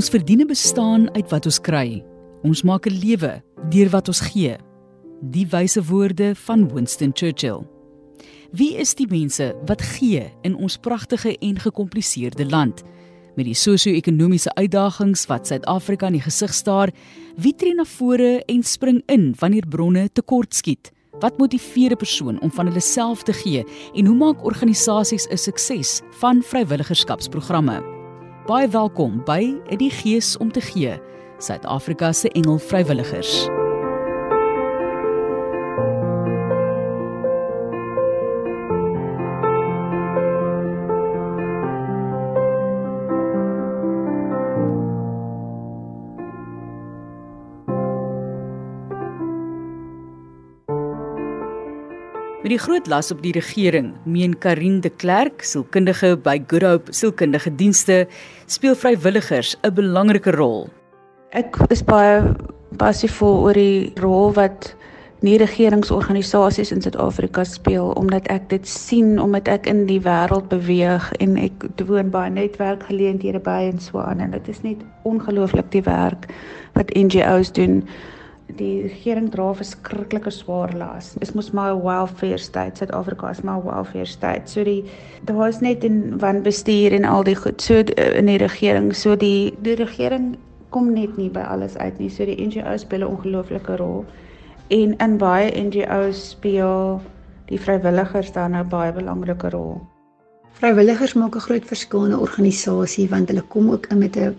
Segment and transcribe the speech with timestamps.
[0.00, 2.02] Ons verdien 'n bestaan uit wat ons kry.
[2.42, 4.56] Ons maak 'n lewe deur wat ons gee.
[5.20, 7.66] Die wyse woorde van Winston Churchill.
[8.52, 12.82] Wie is die mense wat gee in ons pragtige en gekompliseerde land?
[13.36, 16.90] Met die sosio-ekonomiese uitdagings wat Suid-Afrika in die gesig staar,
[17.36, 20.92] wie tree na vore en spring in wanneer bronne tekortskiet?
[21.20, 23.64] Wat motiveer 'n persoon om van hulle self te gee
[23.94, 27.99] en hoe maak organisasies 'n sukses van vrywilligerskapsprogramme?
[28.50, 30.96] Baie welkom by In die Gees om te gee,
[31.38, 33.46] Suid-Afrika se engel vrywilligers.
[52.40, 56.94] Met die groot las op die regering, meen Karin de Klerk, sielkundige by Good Hope
[56.96, 58.06] Sielkundige Dienste,
[58.48, 60.70] speel vrywilligers 'n belangrike rol.
[61.36, 62.32] Ek is baie
[62.78, 64.74] passievol oor die rol wat
[65.20, 71.12] nie regeringsorganisasies in Suid-Afrika speel omdat ek dit sien omdat ek in die wêreld beweeg
[71.20, 75.84] en ek doen baie netwerkgeleenthede by en so aan en dit is net ongelooflik die
[75.84, 76.26] werk
[76.72, 77.84] wat NGO's doen
[78.56, 81.14] die regering dra verskriklike swaar las.
[81.18, 82.76] Dit mos maar 'n welfare state.
[82.76, 84.50] Suid-Afrika is maar 'n welfare state.
[84.50, 84.84] So die
[85.24, 87.74] daar is net in wanbestuur en al die goed so
[88.18, 88.94] in die regering.
[88.96, 90.36] So die die regering
[90.70, 92.10] kom net nie by alles uit nie.
[92.10, 94.04] So die NGO's speel 'n ongelooflike rol.
[94.68, 97.00] En in baie NGO's speel
[97.46, 99.80] die vrywilligers dan 'n baie belangrike rol.
[100.52, 104.36] Vrywilligers maak 'n groot verskil in 'n organisasie want hulle kom ook in met 'n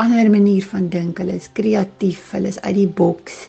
[0.00, 1.20] ander manier van dink.
[1.20, 3.46] Hulle is kreatief, hulle is uit die boks.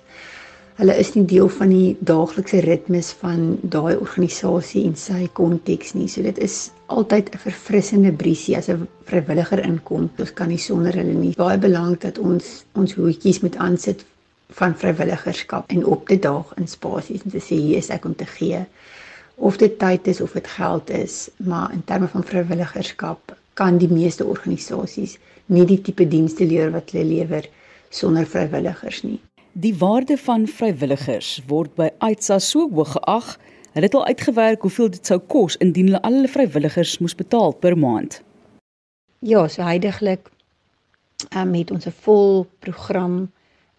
[0.82, 6.08] Hulle is nie deel van die daaglikse ritmes van daai organisasie en sy konteks nie.
[6.10, 10.10] So dit is altyd 'n verfrissende briesie as 'n vrywilliger inkom.
[10.20, 11.34] Ons kan nie sonder hulle nie.
[11.38, 14.06] Baie belangrik dat ons ons hoetjies moet aansit
[14.50, 18.16] van vrywilligerskap en op te daag in spasies en te sê hier is ek om
[18.16, 18.66] te gee.
[19.36, 23.92] Of dit tyd is of dit geld is, maar in terme van vrywilligerskap kan die
[23.92, 25.18] meeste organisasies
[25.52, 27.48] nie die tipe dienste lewer wat hulle lewer
[27.92, 29.20] sonder vrywilligers nie.
[29.54, 33.34] Die waarde van vrywilligers word by Aitsa so hoog geag.
[33.76, 37.56] Hulle het al uitgewerk hoeveel dit sou kos indien hulle al hulle vrywilligers moes betaal
[37.64, 38.22] per maand.
[39.20, 40.32] Ja, so heidaglik
[41.36, 43.32] um, het ons 'n vol program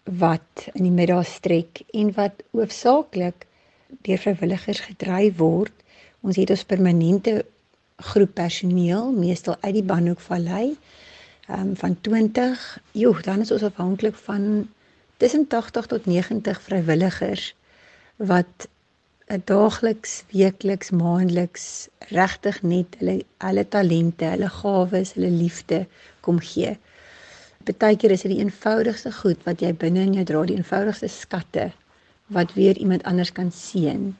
[0.03, 3.47] wat in die middag strek en wat hoofsaaklik
[4.01, 5.73] deur vrywilligers gedryf word.
[6.21, 7.45] Ons het ons permanente
[7.97, 10.75] groep personeel, meestal uit die Banhoekvallei,
[11.47, 12.79] ehm um, van 20.
[12.91, 14.69] Joh, dan is ons afhanklik van
[15.17, 17.55] tussen 80 tot 90 vrywilligers
[18.15, 18.67] wat
[19.27, 25.87] 'n daagliks, weekliks, maandeliks regtig net hulle hulle talente, hulle gawes, hulle liefde
[26.19, 26.77] kom gee.
[27.63, 31.71] Partykeer is dit die eenvoudigste goed wat jy binne in jou dra, die eenvoudigste skatte
[32.35, 34.17] wat weer iemand anders kan sien.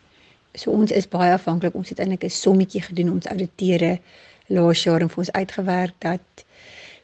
[0.55, 1.75] So ons is baie afhanklik.
[1.75, 3.99] Ons het eintlik 'n sommetjie gedoen ons ouditeure
[4.47, 6.45] laas jaar en vir ons uitgewerk dat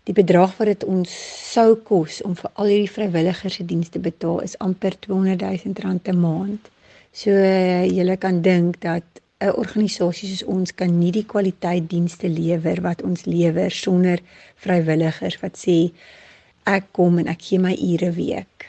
[0.04, 1.10] die bedrag wat dit ons
[1.54, 6.08] sou kos om vir al hierdie vrywilligers se dienste betaal is amper 200 000 rand
[6.08, 6.70] 'n maand.
[7.12, 9.04] So jy kan dink dat
[9.42, 14.20] 'n organisasie soos ons kan nie die kwaliteit dienste lewer wat ons lewer sonder
[14.56, 15.92] vrywilligers wat sê
[16.66, 18.66] ek kom en ek gee my ure week.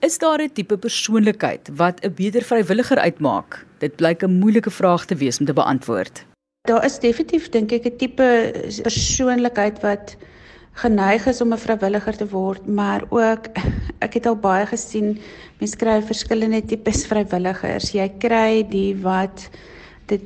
[0.00, 3.66] Is daar 'n tipe persoonlikheid wat 'n beter vrywilliger uitmaak?
[3.78, 6.24] Dit blyk 'n moeilike vraag te wees om te beantwoord.
[6.68, 8.28] Daar is definitief dink ek 'n tipe
[8.82, 10.16] persoonlikheid wat
[10.78, 13.48] geneig is om 'n vrywilliger te word, maar ook
[14.06, 15.18] ek het al baie gesien
[15.58, 17.92] mense kry verskillende tipes vrywilligers.
[17.92, 19.48] Jy kry die wat
[20.06, 20.22] dit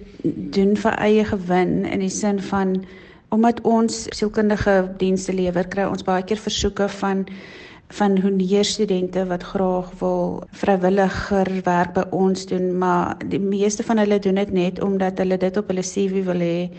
[0.54, 2.84] doen vir eie gewin in die sin van
[3.32, 7.26] omdat ons sielkundige dienste lewer, kry ons baie keer versoeke van
[7.92, 14.18] van honeursstudente wat graag wil vrywilliger werk by ons doen, maar die meeste van hulle
[14.18, 16.70] doen dit net omdat hulle dit op hulle CV wil hê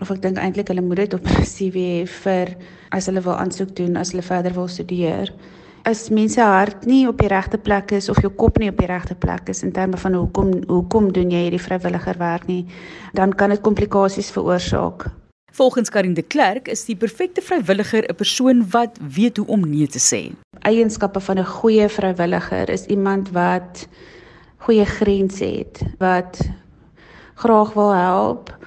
[0.00, 2.54] of ek dink eintlik hulle moet dit op hulle CV hê vir
[2.90, 5.32] as hulle wil aansoek doen as hulle verder wil studeer.
[5.84, 8.86] As mense hart nie op die regte plek is of jou kop nie op die
[8.86, 12.62] regte plek is in terme van hoekom hoekom doen jy hierdie vrywilliger werk nie,
[13.18, 15.08] dan kan dit komplikasies veroorsaak.
[15.52, 19.86] Volgens Karin de Klerk is die perfekte vrywilliger 'n persoon wat weet hoe om nee
[19.86, 20.32] te sê.
[20.62, 23.86] Eienskappe van 'n goeie vrywilliger is iemand wat
[24.56, 26.40] goeie grense het, wat
[27.34, 28.61] graag wil help,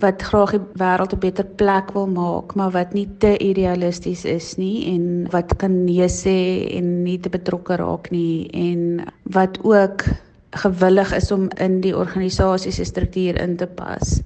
[0.00, 4.56] wat graag die wêreld 'n beter plek wil maak, maar wat nie te idealisties is
[4.56, 10.04] nie en wat kan nee sê en nie te betrokke raak nie en wat ook
[10.50, 14.20] gewillig is om in die organisasie se struktuur in te pas.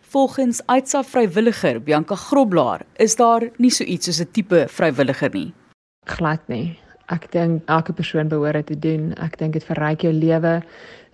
[0.00, 5.52] Volgens Aitsa vrywilliger Bianca Groblaar is daar nie so iets soos 'n tipe vrywilliger nie.
[6.06, 6.85] Glad nie.
[7.06, 9.12] Ek dink elke persoon behoort dit te doen.
[9.22, 10.62] Ek dink dit verryk jou lewe.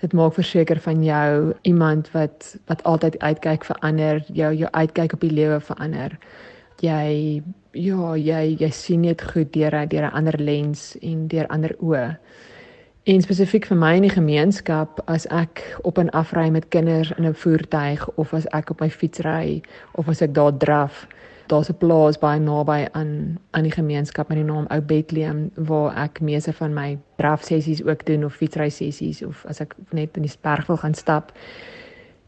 [0.01, 5.13] Dit maak verseker van jou iemand wat wat altyd uitkyk vir ander, jou jou uitkyk
[5.13, 6.17] op die lewe vir ander.
[6.81, 7.43] Jy
[7.73, 12.17] ja, jy jy sien net goed deur deur 'n ander lens en deur ander oë.
[13.05, 17.13] En spesifiek vir my in die gemeenskap as ek op en af ry met kinders
[17.19, 19.63] in 'n voertuig of as ek op my fiets ry
[19.93, 21.07] of as ek daar draf,
[21.53, 25.97] daar's 'n plaas baie naby aan aan die gemeenskap met die naam Ou Bethlehem waar
[25.97, 30.17] ek meeste van my draf sessies ook doen of fietsry sessies of as ek net
[30.17, 31.33] in die berg wil gaan stap.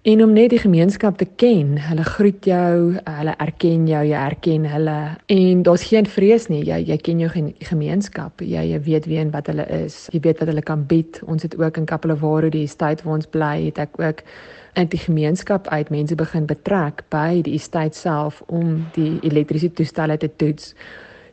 [0.04, 4.66] En om net die gemeenskap te ken, hulle groet jou, hulle erken jou, jy erken
[4.68, 6.60] hulle en daar's geen vrees nie.
[6.64, 8.40] Jy jy ken jou gemeenskap.
[8.40, 10.08] Jy, jy weet wie en wat hulle is.
[10.12, 11.22] Jy weet wat hulle kan bied.
[11.24, 14.20] Ons het ook in Kapelewaro die estate waar ons bly, het ek ook
[14.74, 20.16] in die gemeenskap uit mense begin betrek by die estate self om die elektriese toestelle
[20.16, 20.74] te toets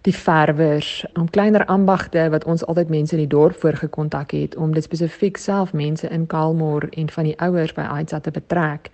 [0.02, 4.74] die verwers, om kleiner ambagte wat ons altyd mense in die dorp voorgekontak het om
[4.74, 8.90] dit spesifiek self mense in Kalmor en van die ouers by Aitsa te betrek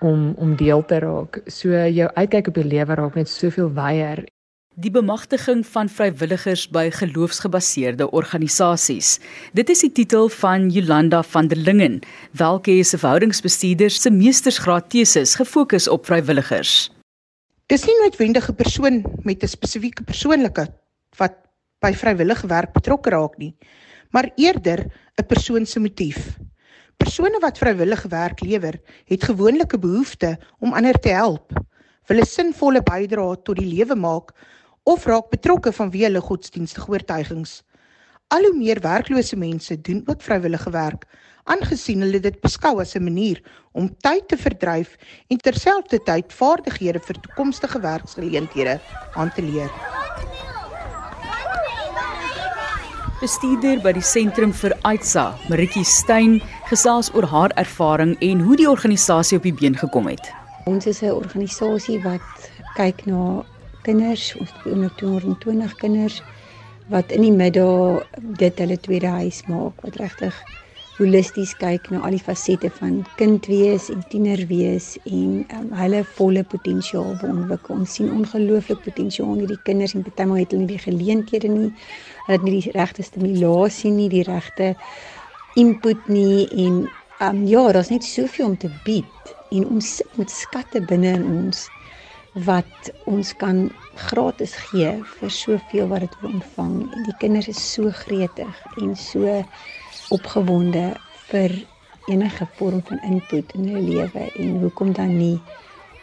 [0.00, 1.40] om om deel te raak.
[1.46, 4.24] So jou uitkyk op die lewe raak net soveel wyer.
[4.80, 9.18] Die bemagtiging van vrywilligers by geloofsgebaseerde organisasies.
[9.52, 11.98] Dit is die titel van Jolanda van der Lingen,
[12.32, 16.90] welke is 'n verhoudingsbestuurder se meestersgraad teses gefokus op vrywilligers.
[17.66, 20.72] Dis nie noodwendig 'n persoon met 'n spesifieke persoonlikheid
[21.18, 21.34] wat
[21.80, 23.54] by vrywillige werk betrokke raak nie,
[24.10, 24.88] maar eerder
[25.20, 26.38] 'n persoon se motief.
[26.96, 31.52] Persone wat vrywillige werk lewer, het gewoonlik 'n behoefte om ander te help,
[32.06, 34.32] wil 'n sinvolle bydrae tot die lewe maak
[34.84, 37.60] of raak betrokke vanweë hulle godsdienstige oortuigings.
[38.32, 41.06] Al hoe meer werklose mense doen ook vrywillige werk,
[41.44, 43.42] aangesien hulle dit beskou as 'n manier
[43.72, 44.96] om tyd te verdryf
[45.28, 48.80] en terselfdertyd vaardighede vir toekomstige werksgeleenthede
[49.14, 49.70] aan te leer.
[53.20, 58.70] Bestuurder by die sentrum vir Aitsa, Maritjie Steyn, gesels oor haar ervaring en hoe die
[58.70, 60.32] organisasie op die been gekom het.
[60.66, 63.44] Ons is 'n organisasie wat kyk na
[63.86, 66.22] kinders, ons het onder 220 kinders
[66.92, 68.02] wat in die middag
[68.40, 70.36] dit hulle tweede huis maak wat regtig
[70.98, 76.02] holisties kyk na al die fasette van kind wees en tiener wees en um, hulle
[76.18, 77.80] volle potensiaal ontwikkel.
[77.80, 81.70] Ons sien ongelooflik potensiaal in hierdie kinders en partymal het hulle nie die geleenthede nie.
[82.26, 84.74] Hulle het nie die regte stimulasie nie, die regte
[85.58, 86.82] input nie en
[87.24, 91.26] um, ja, daar's net soveel om te bied en ons sit met skatte binne in
[91.28, 91.66] ons
[92.32, 93.66] wat ons kan
[94.08, 96.76] gratis gee vir soveel wat dit ontvang.
[96.94, 99.44] En die kinders is so gretig en so
[100.10, 100.92] opgewonde
[101.28, 101.52] vir
[102.08, 105.38] enige vorm van input in hulle lewe en hoekom dan nie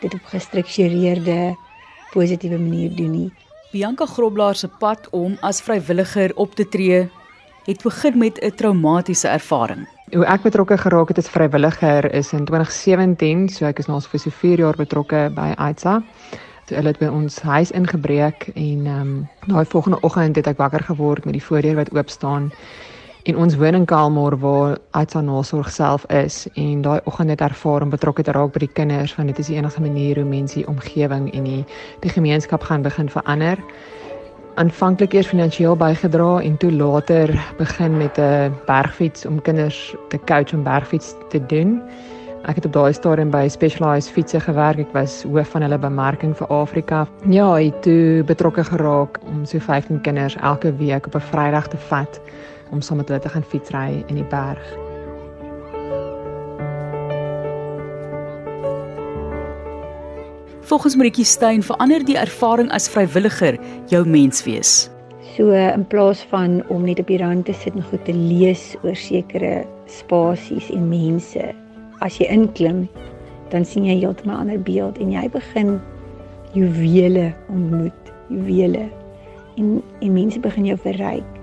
[0.02, 1.56] dit op gestruktureerde
[2.14, 3.32] positiewe manier doen nie.
[3.72, 7.10] Bianca Groblaar se pad om as vrywilliger op te tree
[7.66, 9.88] het begin met 'n traumatiese ervaring.
[10.10, 14.06] Hoe ek betrokke geraak het as vrywilliger is in 2017, so ek is nou al
[14.10, 16.00] vir so 4 jaar betrokke by AITSA.
[16.66, 19.12] So hulle het by ons huis ingebreek en ehm um,
[19.46, 22.50] daai volgende oggend het ek wakker geword met die voordeur wat oop staan
[23.30, 27.82] en ons woon in Kalmar waar Aitsa Nasorg self is en daai oggend het ervaar
[27.82, 30.58] om betrokke te raak by die kinders want dit is die enigste manier hoe mense
[30.58, 31.64] die omgewing en die
[32.02, 33.62] die gemeenskap gaan begin verander.
[34.60, 40.54] Aanvanklik eers finansiëel bygedra en toe later begin met 'n bergfiets om kinders te coach
[40.54, 41.82] om bergfiets te doen.
[42.44, 44.80] Ek het op daai stadium by Specialized Fietsie gewerk.
[44.80, 47.08] Ek was hoof van hulle bemarking vir Afrika.
[47.30, 51.68] Ja, ek het toe betrokke geraak om so 15 kinders elke week op 'n Vrydag
[51.68, 52.20] te vat
[52.72, 54.89] om saam met hulle te gaan fietsry in die berg.
[60.70, 63.56] Volgens Maritjie Steyn verander die ervaring as vrywilliger
[63.90, 64.86] jou menswees.
[65.34, 68.76] So in plaas van om net op die rand te sit en goed te lees
[68.84, 71.48] oor sekere spasies en mense,
[72.06, 72.84] as jy inklim,
[73.50, 75.80] dan sien jy heeltemal 'n ander beeld en jy begin
[76.54, 78.86] juwele ontmoet, juwele.
[79.58, 81.34] En en mense begin jou verryk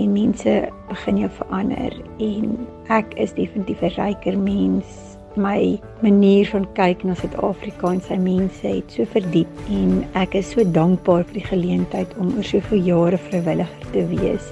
[0.00, 0.56] en mense
[0.88, 2.56] begin jou verander en
[2.88, 5.15] ek is definitief 'n ryker mens.
[5.36, 10.54] My manier van kyk na Suid-Afrika en sy mense het so verdiep en ek is
[10.54, 14.46] so dankbaar vir die geleentheid om oor soveel jare vrywilliger te wees.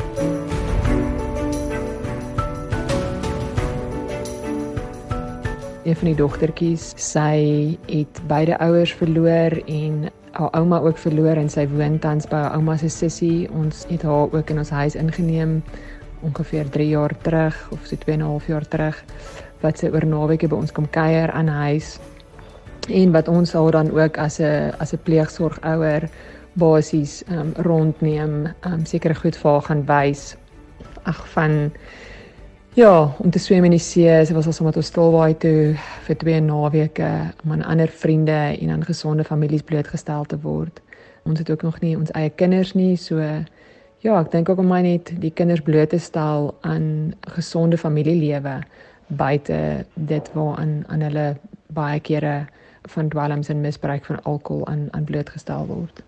[5.89, 7.33] Een van die dogtertjies, sy
[7.89, 12.59] het beide ouers verloor en haar ouma ook verloor en sy woon tans by haar
[12.59, 13.49] ouma se sussie.
[13.57, 15.63] Ons het haar ook in ons huis ingeneem
[16.29, 19.01] ongeveer 3 jaar terug of so 2 en 'n half jaar terug
[19.65, 21.97] wat sy oor naweke by ons kom kuier aan huis.
[22.89, 26.09] en wat ons haar dan ook as 'n as 'n pleegsorgouer
[26.53, 30.37] basies um, rondneem, um, sekere goed vir haar gaan wys.
[31.03, 31.73] Ag van
[32.75, 35.75] ja, om te swem in die see, sy was al sommer tot Stilbaai toe
[36.07, 37.11] vir twee naweke
[37.45, 40.81] om aan ander vriende en aan gesonde families blootgestel te word.
[41.25, 43.19] Ons het ook nog nie ons eie kinders nie, so
[44.01, 48.61] ja, ek dink ook om my net die kinders bloot te stel aan gesonde familielewe
[49.07, 52.47] buite dit waar aan hulle baie kere
[52.83, 56.03] van dwelms en misbruik van alkohol aan aan blootgestel word.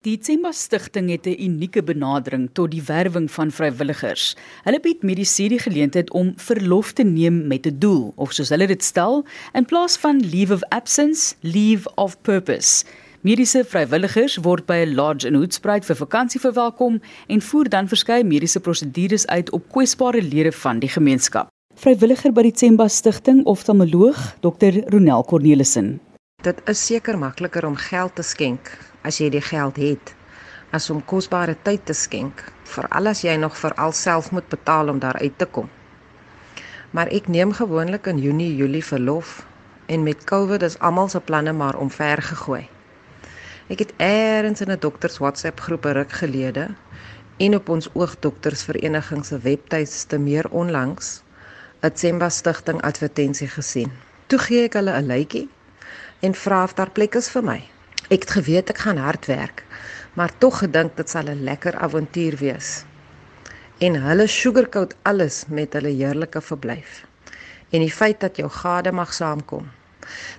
[0.00, 4.36] Die Tsemba Stichting het 'n unieke benadering tot die werwing van vrywilligers.
[4.62, 8.66] Hulle bied mediese die geleentheid om verlof te neem met 'n doel of soos hulle
[8.66, 12.84] dit stel, in plaas van leave of absence, leave of purpose.
[13.20, 18.24] Mediese vrywilligers word by 'n lodge in Hoedspruit vir vakansie verwelkom en voer dan verskeie
[18.24, 21.48] mediese prosedures uit op kwesbare lede van die gemeenskap
[21.80, 25.94] vrywilliger by die Tsemba Stichting oftalmoloog Dr Ronel Cornelissen.
[26.44, 28.68] Dit is seker makliker om geld te skenk
[29.08, 30.12] as jy die geld het
[30.76, 35.00] as om kosbare tyd te skenk, veral as jy nog vir alself moet betaal om
[35.00, 35.70] daar uit te kom.
[36.92, 39.40] Maar ek neem gewoonlik in Junie, Julie verlof
[39.88, 42.68] en met COVID is almal se planne maar omver gegooi.
[43.72, 46.68] Ek het eers in 'n dokters WhatsApp groep ruk gelede
[47.38, 51.22] en op ons oogdoktersvereniging se webtuiste meer onlangs
[51.82, 53.92] 'n Tsemba stigting advertensie gesien.
[54.26, 55.48] Toe gee ek hulle 'n lytjie
[56.20, 57.60] en vra of daar plek is vir my.
[58.10, 59.64] Ek het geweet ek gaan hard werk,
[60.12, 62.84] maar tog gedink dit sal 'n lekker avontuur wees.
[63.78, 67.04] En hulle sugarcoat alles met hulle heerlike verblyf.
[67.70, 69.70] En die feit dat jou gade mag saamkom.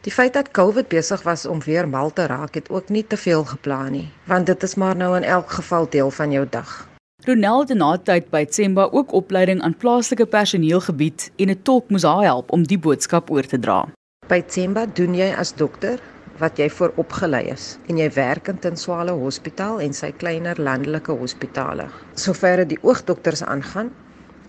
[0.01, 3.17] Die feit dat COVID besig was om weer mal te raak, het ook nie te
[3.17, 6.90] veel geplan nie, want dit is maar nou in elk geval deel van jou dag.
[7.23, 11.89] Ronald het na tyd by Tsemba ook opleiding aan plaaslike personeel gebied en 'n tolk
[11.89, 13.85] moes haar help om die boodskap oor te dra.
[14.27, 15.99] By Tsemba doen jy as dokter
[16.37, 21.11] wat jy voor opgelei is en jy werk in Tinswale Hospitaal en sy kleiner landelike
[21.11, 21.85] hospitale.
[22.15, 23.91] Soverre die oogdokters aangaan,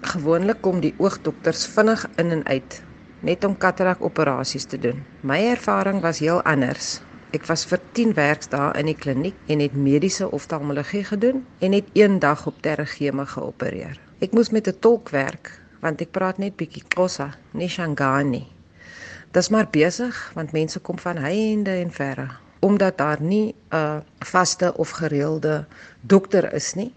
[0.01, 2.83] gewoonlik kom die oogdokters vinnig in en uit
[3.21, 5.05] net om katarak operasies te doen.
[5.21, 7.01] My ervaring was heel anders.
[7.33, 11.89] Ek was vir 10 werksdae in die kliniek en het mediese oftalmologie gedoen en het
[11.97, 13.97] een dag op terregeme geopereer.
[14.21, 15.49] Ek moes met 'n tolk werk
[15.81, 18.47] want ek praat net bietjie Xhosa, nie Shangani.
[19.33, 22.29] Dis maar besig want mense kom van heinde en verre
[22.61, 25.65] omdat daar nie 'n vaste of gereelde
[26.01, 26.93] dokter is nie.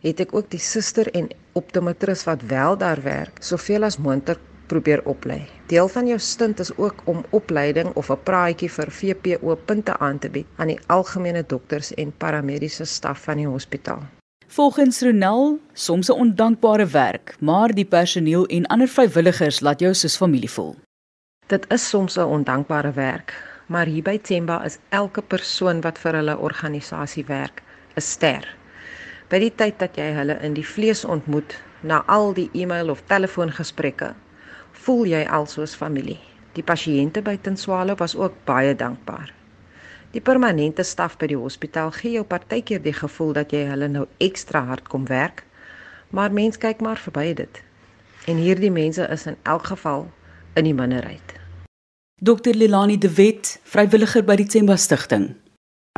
[0.00, 5.02] Het ek ook die suster en optometris wat wel daar werk, soveel as moontlik probeer
[5.04, 5.40] oplei.
[5.66, 10.18] Deel van jou stint is ook om opleiding of 'n praatjie vir VPO punte aan
[10.18, 14.02] te bied aan die algemene dokters en paramediese staf van die hospitaal.
[14.46, 20.16] Volgens Ronel, soms 'n ondankbare werk, maar die personeel en ander vrywilligers laat jou soos
[20.16, 20.76] familie voel.
[21.46, 23.34] Dit is soms 'n ondankbare werk,
[23.66, 27.62] maar hier by Tsemba is elke persoon wat vir hulle organisasie werk,
[27.96, 28.56] 'n ster.
[29.28, 33.02] By die tyd dat jy hulle in die vlees ontmoet, na al die e-mail of
[33.06, 34.14] telefoongesprekke,
[34.88, 36.16] voel jy alsoos familie.
[36.56, 39.34] Die pasiënte by Tinswalo was ook baie dankbaar.
[40.14, 44.06] Die permanente staf by die hospitaal gee jou partykeer die gevoel dat jy hulle nou
[44.24, 45.42] ekstra hard kom werk,
[46.08, 47.60] maar mens kyk maar verby dit.
[48.24, 50.06] En hierdie mense is in elk geval
[50.56, 51.36] in die minderheid.
[52.24, 55.34] Dr Lilani De Wet, vrywilliger by die Tsemba Stichting.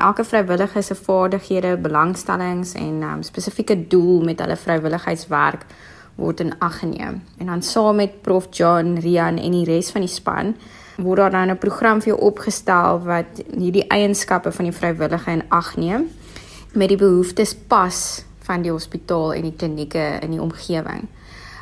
[0.02, 5.66] Elke vrywilliger se vaardighede, belangstellings en um, spesifieke doel met hulle vrywilligheidswerk
[6.14, 7.22] word in ag geneem.
[7.38, 10.54] En dan saam met Prof John, Rian en die res van die span
[11.00, 15.42] word daar dan 'n program vir jou opgestel wat hierdie eienskappe van die vrywillige in
[15.48, 16.08] ag neem
[16.72, 21.08] met die behoeftes pas van die hospitaal en die klinieke in die omgewing.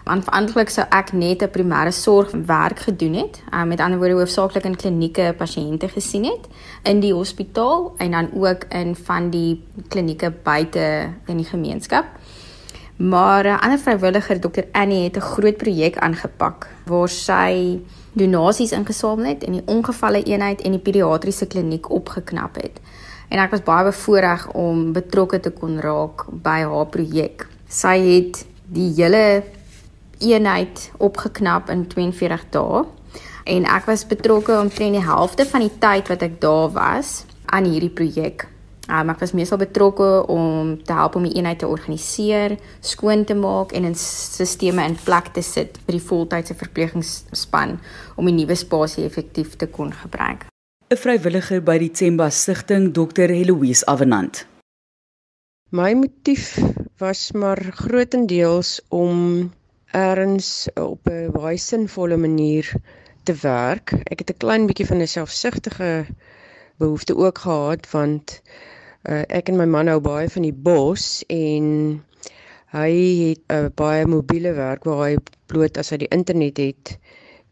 [0.09, 4.77] Aanvanklik sou ek net 'n primêre sorgwerk gedoen het, uh, met ander woorde hoofsaaklik in
[4.77, 6.49] klinieke pasiënte gesien het
[6.83, 12.05] in die hospitaal en dan ook in van die klinieke buite in die gemeenskap.
[12.99, 17.79] Maar 'n ander vrywilliger, Dr Annie, het 'n groot projek aangepak waar sy
[18.13, 22.81] donasies ingesamel het en die ongevalle eenheid en die pediatriese kliniek opgeknap het.
[23.29, 27.47] En ek was baie bevoorreg om betrokke te kon raak by haar projek.
[27.69, 29.43] Sy het die hele
[30.19, 32.85] eenheid opgeknap in 42 dae
[33.45, 37.65] en ek was betrokke omtrent die helfte van die tyd wat ek daar was aan
[37.65, 38.49] hierdie projek.
[38.89, 43.35] Um, ek was meestal betrokke om te help om die eenheid te organiseer, skoon te
[43.37, 47.75] maak en in sisteme in plek te sit vir die voltydse verpleegingsspan
[48.17, 50.47] om die nuwe spasie effektief te kon gebruik.
[50.89, 53.29] 'n Vrywilliger by die Tsemba Stichting, Dr.
[53.29, 54.47] Heloise Avenant.
[55.69, 56.57] My motief
[56.97, 59.53] was maar grootendeels om
[59.93, 62.73] erns op 'n baie sinvolle manier
[63.25, 63.93] te werk.
[64.09, 66.07] Ek het 'n klein bietjie van 'n selfsugtige
[66.79, 68.41] behoefte ook gehad want
[69.09, 71.67] uh, ek en my man hou baie van die bos en
[72.77, 72.91] hy
[73.23, 75.17] het 'n uh, baie mobiele werk waar hy
[75.49, 76.99] bloot as hy die internet het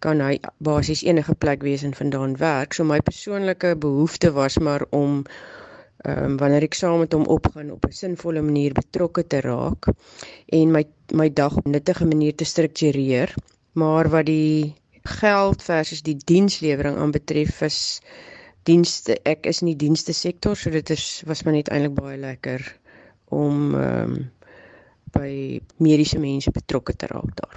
[0.05, 2.75] kan hy basies enige plek wees en vandaan werk.
[2.77, 5.25] So my persoonlike behoefte was maar om
[6.05, 9.89] ehm um, wanneer ek saam met hom opgaan op 'n sinvolle manier betrokke te raak
[10.59, 13.35] en my my dag op 'n nuttige manier te struktureer.
[13.73, 18.01] Maar wat die geld versus die dienslewering aanbetref is
[18.67, 22.19] dienste ek is in die dienste sektor so dit is was my net eintlik baie
[22.19, 22.65] lekker
[23.35, 24.25] om ehm um,
[25.17, 27.55] by mediese mense betrokke te raak daar.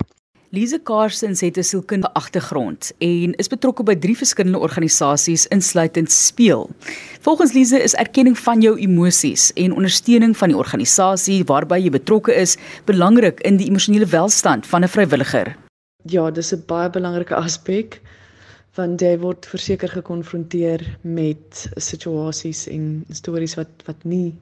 [0.49, 6.69] Lise Karsens het 'n sielkundige agtergrond en is betrokke by drie verskillende organisasies insluitend Speel.
[7.21, 12.33] Volgens Lise is erkenning van jou emosies en ondersteuning van die organisasie waarby jy betrokke
[12.33, 15.55] is belangrik in die emosionele welstand van 'n vrywilliger.
[16.03, 18.01] Ja, dis 'n baie belangrike aspek
[18.77, 24.37] want jy word verseker gekonfronteer met situasies en stories wat wat nie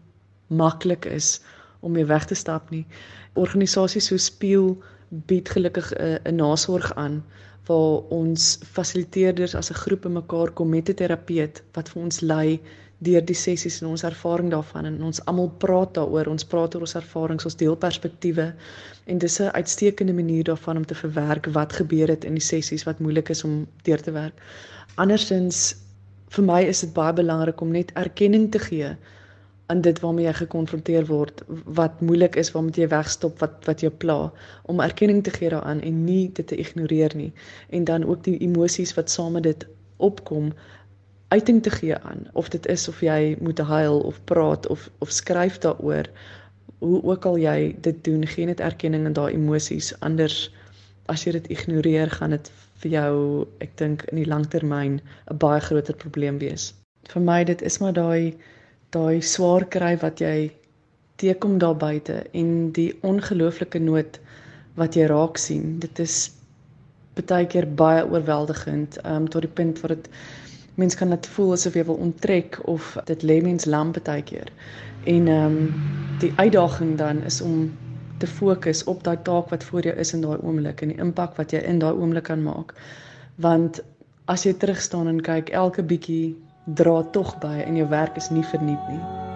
[0.47, 1.39] maklik is
[1.81, 2.85] om mee weg te stap nie.
[3.35, 4.75] Organisasies so Speel
[5.09, 7.23] bied gelukkig uh, 'n nasorg aan
[7.67, 12.59] waar ons fasiliteerders as 'n groep bymekaar kom met 'n terapeut wat vir ons lei
[13.05, 16.85] deur die sessies en ons ervaring daarvan en ons almal praat daaroor ons praat oor
[16.87, 18.47] ons ervarings ons deel perspektiewe
[19.05, 22.83] en dis 'n uitstekende manier daarvan om te verwerk wat gebeur het in die sessies
[22.83, 24.33] wat moeilik is om deur te werk.
[24.95, 25.75] Andersins
[26.29, 28.95] vir my is dit baie belangrik om net erkenning te gee
[29.67, 31.43] aan dit waarmee jy gekonfronteer word
[31.79, 34.31] wat moeilik is waarmee jy wegstop wat wat jou pla
[34.71, 37.33] om erkenning te gee daaraan en nie dit te ignoreer nie
[37.69, 40.53] en dan ook die emosies wat saam met dit opkom
[41.35, 45.11] uiting te gee aan of dit is of jy moet huil of praat of of
[45.11, 46.09] skryf daaroor
[46.79, 50.51] hoe ook al jy dit doen gee net erkenning aan daai emosies anders
[51.13, 52.51] as jy dit ignoreer gaan dit
[52.83, 53.15] vir jou
[53.65, 56.73] ek dink in die langtermyn 'n baie groter probleem wees
[57.13, 58.35] vir my dit is maar daai
[58.95, 60.51] daai swaar kry wat jy
[61.17, 64.19] teekom daar buite en die ongelooflike nood
[64.77, 65.77] wat jy raak sien.
[65.81, 66.17] Dit is
[67.17, 70.09] baie keer baie oorweldigend, um, tot die punt waar dit
[70.77, 74.51] mens kan dit voel asof jy wil onttrek of dit lê mens lam baie keer.
[75.09, 75.73] En ehm um,
[76.21, 77.71] die uitdaging dan is om
[78.17, 81.37] te fokus op daai taak wat voor jou is in daai oomblik en die impak
[81.37, 82.73] wat jy in daai oomblik kan maak.
[83.35, 83.81] Want
[84.25, 86.35] as jy terug staan en kyk elke bietjie
[86.65, 89.26] dra tog by en jou werk is nie verniet nie.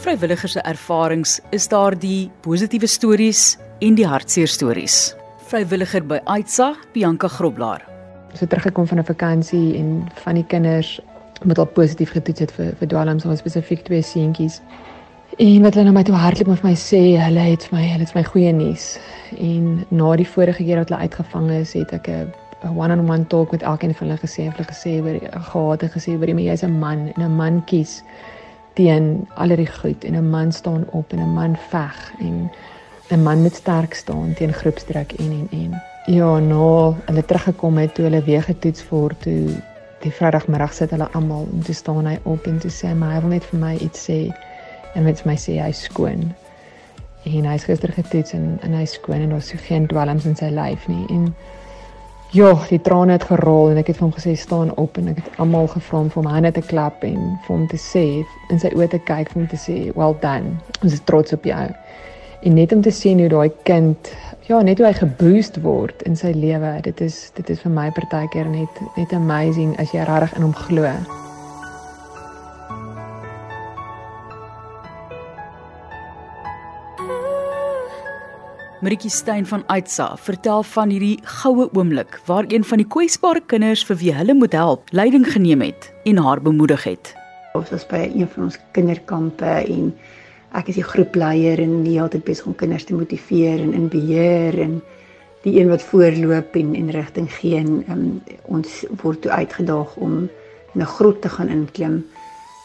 [0.00, 4.94] Met vrywilligers se ervarings is daar die positiewe stories en die hartseer stories.
[5.50, 7.84] Vrywilliger by Aitsa, Bianca Groblaar
[8.32, 11.00] so teruggekom van 'n vakansie en van die kinders
[11.44, 14.62] wat al positief getoets het vir vir dwelms, ons spesifiek twee seentjies.
[15.36, 17.84] En wat hulle nou my toe hardloop en vir my sê, hulle het vir my,
[17.84, 18.98] hulle het my goeie nuus.
[19.38, 22.32] En na die vorige keer wat hulle uitgevang is, het ek 'n
[22.76, 26.48] one-on-one talk met elkeen van hulle gesê, hulle gesê oor gehad en gesê oor jy
[26.48, 28.02] jy's 'n man en 'n man kies
[28.74, 32.50] teen al die goed en 'n man staan op en 'n man veg en
[33.10, 35.82] 'n man moet sterk staan teen groepsdruk en en en.
[36.06, 39.62] Ja, nou, hulle teruggekom het toe hulle weer getoets word toe
[40.00, 43.12] die Vrydagmiddag sit hulle almal en toe staan hy op en toe sê hy maar
[43.14, 44.20] hy wil net vir my iets sê.
[44.94, 46.30] En met my sê hy skoon.
[47.28, 50.48] En hy is gister getoets en en hy skoon en daar's geen dwelms in sy
[50.54, 51.04] lyf nie.
[51.10, 51.34] En
[52.32, 55.22] ja, die trane het gerol en ek het vir hom gesê staan op en ek
[55.22, 58.04] het almal gevra om vir hom hande te klap en vir hom te sê
[58.50, 60.54] in sy oë te kyk hom te sê well done.
[60.84, 61.64] Ons is trots op jou.
[62.40, 64.12] En net om te sien hoe daai kind
[64.48, 66.76] ja, net hoe hy geboost word in sy lewe.
[66.86, 70.56] Dit is dit is vir my partykeer net net amazing as jy regtig in hom
[70.66, 70.94] glo.
[78.80, 83.82] Maritjie Stein van Aitsa vertel van hierdie goue oomblik waar een van die kwesbare kinders
[83.84, 87.10] vir wie hulle moet help, leiding geneem het en haar bemoedig het.
[87.52, 89.90] Ons was by een van ons kinderkampe en
[90.56, 93.90] ek is die groepleier en die hele tyd besig om kinders te motiveer en in
[93.92, 94.80] beheer en
[95.44, 98.08] die een wat voorloop en en rigting gee en um,
[98.48, 100.22] ons word toe uitgedaag om
[100.72, 102.00] in 'n grot te gaan inklim.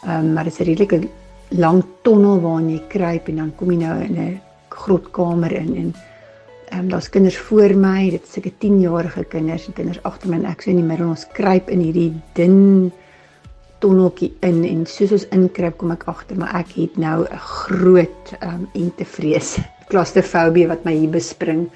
[0.06, 1.08] Ehm um, maar dit is 'n redelike
[1.48, 4.45] lang tonnel waarin jy kruip en dan kom jy nou in 'n
[4.84, 5.94] grotkamer in en
[6.66, 10.40] ehm um, daar's kinders voor my, dit is seker 10-jarige kinders en kinders agter my
[10.40, 12.56] en ek so in die middel ons kruip in hierdie dun
[13.84, 18.32] tonneltjie in en soos ons inkruip kom ek agter maar ek het nou 'n groot
[18.42, 19.56] um, entevrees,
[19.90, 21.68] klaustrofobie wat my hier bespring.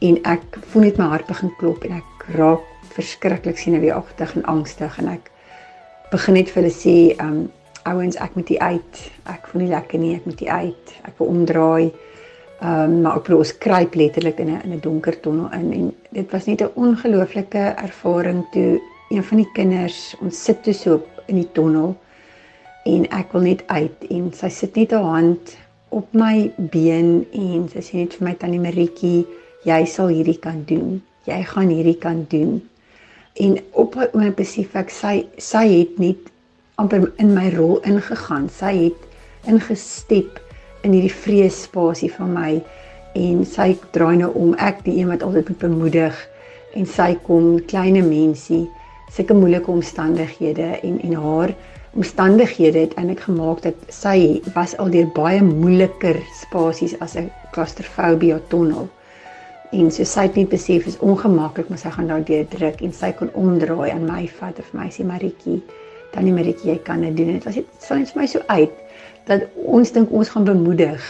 [0.00, 2.64] en ek voel net my hart begin klop en ek raak
[2.96, 5.30] verskriklik senuweeagtig en angstig en ek
[6.10, 7.48] begin net vir hulle sê um
[7.86, 9.00] ouens ek moet hier uit
[9.32, 11.92] ek voel nie lekker nie ek moet hier uit ek wil omdraai
[12.60, 15.94] Ehm um, maar ook ons kruip letterlik in 'n in 'n donker tonnel in en
[16.10, 21.02] dit was net 'n ongelooflike ervaring toe een van die kinders ons sit toe so
[21.26, 21.96] in die tonnel
[22.84, 25.56] en ek wil net uit en sy sit net haar hand
[25.88, 29.26] op my been en sy sê net vir my tannie Maritjie
[29.66, 31.00] jy sal hierdie kan doen.
[31.26, 32.60] Jy gaan hierdie kan doen.
[33.42, 36.30] En op my oom besef ek sy sy het net
[36.80, 38.48] amper in my rol ingegaan.
[38.52, 40.40] Sy het ingestep
[40.86, 42.50] in hierdie vreesspasie van my.
[43.18, 44.54] En sy draai nou om.
[44.62, 46.18] Ek die een wat altyd moet bemoedig.
[46.76, 48.66] En sy kom kleine mensie
[49.12, 51.54] sulke moeilike omstandighede en en haar
[51.96, 58.34] omstandighede het eintlik gemaak dat sy was al deur baie moeiliker spasies as 'n klaustrofobie
[58.48, 58.88] tonnel.
[59.72, 62.92] En so sy het net besef is ongemaklik maar sy gaan nou deur druk en
[62.92, 65.62] sy kon omdraai aan my vat of my sê Maritjie
[66.12, 67.32] tannie Maritjie jy kan dit doen.
[67.32, 68.70] Dit was dit sal net vir my so uit
[69.26, 71.06] dat ons dink ons gaan bemoedig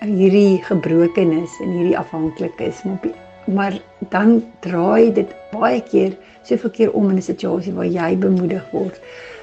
[0.00, 3.10] hierdie gebrokenis en hierdie afhanklikes maar
[3.50, 3.76] maar
[4.12, 6.16] dan draai dit baie keer
[6.48, 9.00] soveel keer om in 'n situasie waar jy bemoedig word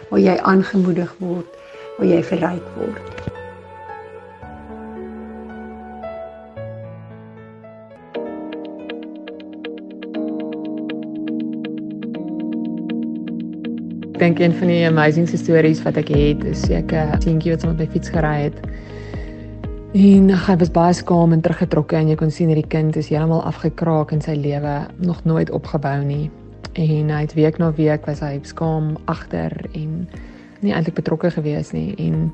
[0.09, 1.49] waar jy aangemoedig word
[1.97, 3.36] waar jy verryk word
[14.17, 17.61] Ek dink een van die amazing stories wat ek het is ek 'n seentjie wat
[17.61, 18.55] saam met my fiets gery het.
[19.93, 23.43] En hy was baie skaam en teruggetrokke en jy kon sien hierdie kind is heeltemal
[23.45, 26.31] afgekraak in sy lewe, nog nooit opgebou nie.
[26.73, 30.09] En hy het week na week was hy skaam agter en
[30.61, 32.31] nie eintlik betrokke gewees nie en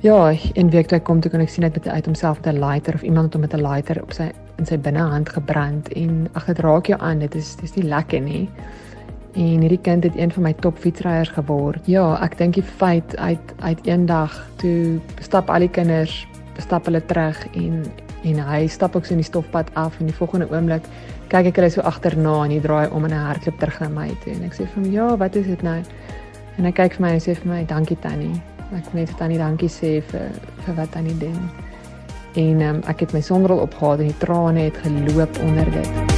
[0.00, 2.60] ja, in week toe kom toe kon ek sien hy het uit homself met 'n
[2.60, 6.28] lighter of iemand het hom met 'n lighter op sy in sy binnehand gebrand en
[6.34, 8.48] ag dit raak jou aan, dit is dis nie lekker nie.
[9.32, 11.86] En hierdie kind het een van my top fietsryers geword.
[11.88, 16.26] Ja, ek dink die feit uit uit eendag toe stap al die kinders,
[16.60, 17.84] stap hulle terug en
[18.22, 20.84] en hy stap ook so in die stofpad af en die volgende oomblik
[21.32, 24.06] kyk ek hulle so agterna en hy draai om en hy hardloop terug na my
[24.22, 25.80] toe en ek sê vir hom, "Ja, wat is dit nou?"
[26.58, 28.42] En hy kyk vir my en sê vir my, "Dankie Tannie."
[28.76, 30.30] Ek wil net vir Tannie dankie sê vir
[30.64, 31.50] vir wat Tannie doen.
[32.36, 36.11] En um, ek het my sonbril opgehaal en die trane het geloop onder dit.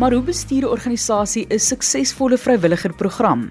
[0.00, 3.50] Maar hoe bestuur 'n organisasie 'n suksesvolle vrywilligerprogram?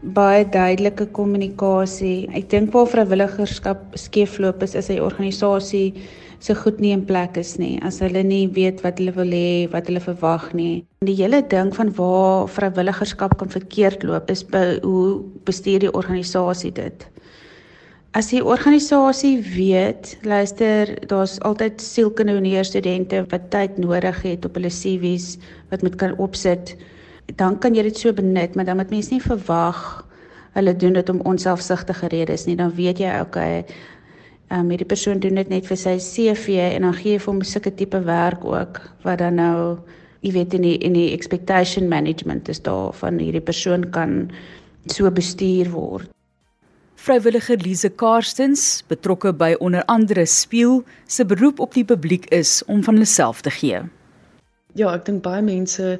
[0.00, 2.28] Baie duidelike kommunikasie.
[2.32, 5.94] Ek dink waar vrywilligerskap skeefloop is, is 'n organisasie
[6.38, 7.80] se goed nie in plek is nie.
[7.82, 10.84] As hulle nie weet wat hulle wil hê, wat hulle verwag nie.
[10.98, 16.72] Die hele ding van waar vrywilligerskap kan verkeerd loop is by hoe bestuur die organisasie
[16.72, 17.06] dit.
[18.14, 24.70] As die organisasie weet, luister, daar's altyd sielkundige studente wat tyd nodig het op hulle
[24.70, 25.32] CV's
[25.72, 26.76] wat moet kan opsit,
[27.40, 29.82] dan kan jy dit so benut, maar dan moet mense nie verwag
[30.54, 32.54] hulle doen dit om onselfsugtige redes nie.
[32.54, 33.64] Dan weet jy, okay,
[34.46, 37.32] ehm um, hierdie persoon doen dit net vir sy CV en dan gee jy vir
[37.32, 39.78] hom sulke tipe werk ook wat dan nou
[40.22, 44.28] jy weet in die in die expectation management is daar van hierdie persoon kan
[44.86, 46.14] so bestuur word.
[47.04, 52.80] Vrywilliger Lise Karstens, betrokke by onder andere Speel, se beroep op die publiek is om
[52.84, 53.82] van hulle self te gee.
[54.72, 55.98] Ja, ek dink baie mense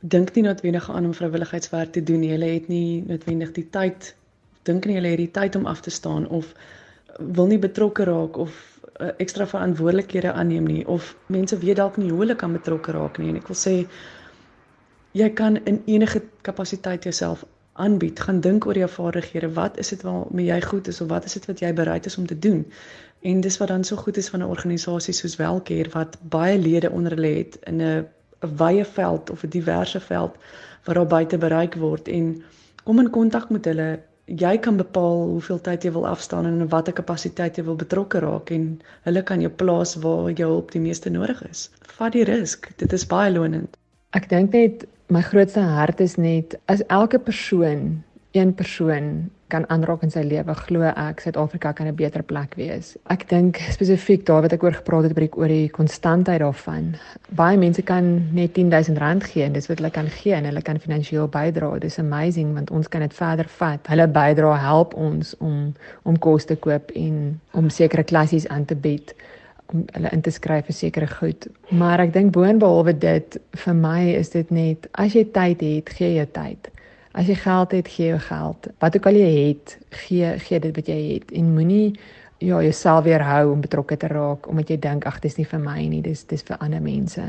[0.00, 2.32] dink nie noodwendig aan om vrywilligheidswerk te doen nie.
[2.32, 4.14] Hulle het nie noodwendig die tyd
[4.66, 6.52] dink nie hulle het die tyd om af te staan of
[7.18, 8.54] wil nie betrokke raak of
[9.00, 13.20] uh, ekstra verantwoordelikhede aanneem nie of mense weet dalk nie hoe hulle kan betrokke raak
[13.22, 13.76] nie en ek wil sê
[15.16, 17.44] jy kan in enige kapasiteit jouself
[17.76, 19.52] aanbied, gaan dink oor jou vaardighede.
[19.52, 22.18] Wat is dit waarmee jy goed is of wat is dit wat jy bereid is
[22.18, 22.66] om te doen?
[23.22, 26.90] En dis wat dan so goed is van 'n organisasie soos Welkeer wat baie lede
[26.90, 28.06] onder hulle het in 'n
[28.44, 30.34] 'n wye veld of 'n diverse veld
[30.84, 32.42] waar daar buite bereik word en
[32.84, 34.00] kom in kontak met hulle.
[34.24, 38.18] Jy kan bepaal hoeveel tyd jy wil afstaan en in watter kapasiteit jy wil betrokke
[38.18, 41.70] raak en hulle kan jou plaas waar jou hulp die meeste nodig is.
[41.98, 42.70] Vat die risk.
[42.76, 43.76] Dit is baie lonend.
[44.10, 50.02] Ek dink net my grootste hart is net as elke persoon, een persoon kan aanraak
[50.02, 52.96] in sy lewe, glo ek Suid-Afrika kan 'n beter plek wees.
[53.06, 56.96] Ek dink spesifiek daar wat ek oor gepraat het by oor die konstantheid daarvan.
[57.30, 60.78] Baie mense kan net R10000 gee en dis wat hulle kan gee en hulle kan
[60.78, 61.78] finansiëel bydra.
[61.78, 63.86] Dis amazing want ons kan dit verder vat.
[63.86, 68.74] Hulle bydra help ons om om kos te koop en om sekere klassies aan te
[68.74, 69.14] bied
[69.74, 71.48] om hulle in te skryf vir sekere goed.
[71.70, 76.16] Maar ek dink boonbehalwe dit vir my is dit net as jy tyd het, gee
[76.16, 76.70] jy tyd.
[77.16, 78.68] As jy geld het, gee jy geld.
[78.84, 81.96] Wat ook al jy het, gee gee dit wat jy het en moenie
[82.38, 85.80] ja, jouself weerhou om betrokke te raak omdat jy dink ag, dis nie vir my
[85.88, 87.24] nie, dis dis vir ander mense.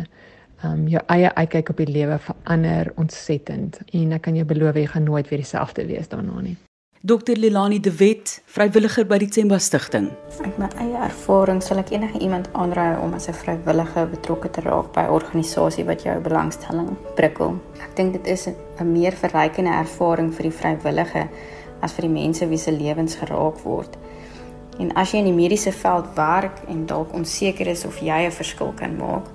[0.66, 4.88] Um jou eie uitkyk op die lewe verander ontsettend en ek kan jou beloof jy
[4.94, 6.58] gaan nooit weer dieselfde wees daarna nie.
[7.02, 10.08] Dr Lilani De Wet, vrywilliger by die Tsemba Stichting.
[10.42, 14.62] Uit my eie ervaring sal ek enige iemand aanraai om as 'n vrywillige betrokke te
[14.62, 17.54] raak by 'n organisasie wat jou belangstelling prikkel.
[17.86, 21.30] Ek dink dit is 'n meer verrykende ervaring vir die vrywillige
[21.82, 23.98] as vir die mense wie se lewens geraak word.
[24.80, 28.32] En as jy in die mediese veld werk en dalk onseker is of jy 'n
[28.32, 29.26] verskil kan maak,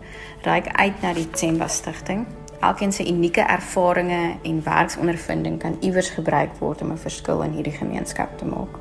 [0.43, 2.27] reik uit na die Tsemba Stichting.
[2.63, 7.75] Elkeen se unieke ervarings en werksondervinding kan iewers gebruik word om 'n verskil in hierdie
[7.75, 8.79] gemeenskap te maak.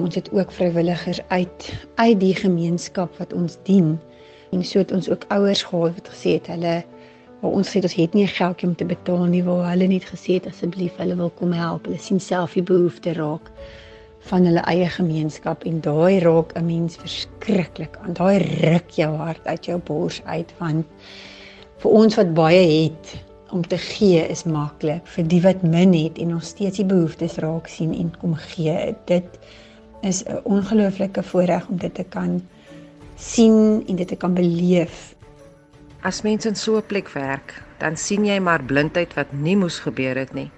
[0.00, 4.00] Ons het ook vrywilligers uit uit die gemeenskap wat ons dien.
[4.50, 6.84] En so het ons ook ouers gehad wat gesê het hulle
[7.40, 10.32] waar ons sê ons het nie geldjie om te betaal nie, waar hulle net gesê
[10.40, 11.84] het asseblief hulle wil kom help.
[11.84, 13.50] Hulle sien self die behoefte raak
[14.18, 18.12] van hulle eie gemeenskap en daai raak 'n mens verskriklik aan.
[18.12, 20.86] Daai ruk jou hart uit jou bors uit want
[21.84, 23.10] vir ons wat baie het
[23.52, 25.04] om te gee is maklik.
[25.14, 28.94] Vir die wat min het en nog steeds die behoeftes raak sien en kom gee,
[29.06, 29.38] dit
[30.02, 32.40] is 'n ongelooflike voorreg om dit te kan
[33.16, 35.14] sien en dit te kan beleef.
[36.02, 39.78] As mense in so 'n plek werk, dan sien jy maar blindheid wat nie moes
[39.78, 40.50] gebeur het nie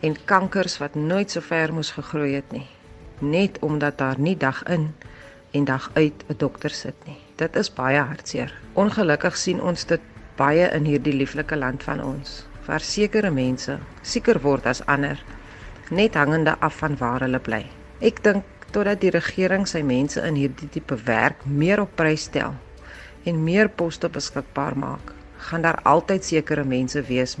[0.00, 2.66] en kankers wat nooit so ver moes gegroei het nie
[3.18, 4.94] net omdat daar nie dag in
[5.50, 7.16] en dag uit 'n dokter sit nie.
[7.34, 8.52] Dit is baie hartseer.
[8.72, 10.00] Ongelukkig sien ons dit
[10.36, 12.44] baie in hierdie lieflike land van ons.
[12.66, 15.18] Waar sekere mense sieker word as ander,
[15.90, 17.62] net hangende af van waar hulle bly.
[18.00, 18.44] Ek dink
[18.74, 22.56] totdat die regering sy mense in hierdie tipe werk meer op prys stel
[23.26, 25.12] en meer poste beskikbaar maak,
[25.48, 27.36] gaan daar altyd sekere mense wees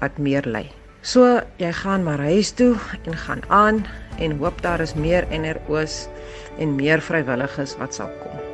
[0.00, 0.66] wat meer ly.
[1.02, 2.74] So jy gaan maar huis toe
[3.06, 3.82] en gaan aan
[4.18, 6.06] en hoop daar is meer NRO's
[6.58, 8.49] en meer vrywilligers wat sal kom.